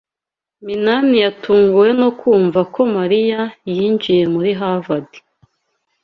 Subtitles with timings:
[0.65, 5.09] Minani yatunguwe no kumva ko Marina yinjiye muri Harvard.